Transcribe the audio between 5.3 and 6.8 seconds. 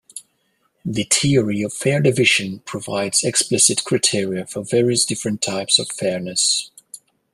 types of fairness.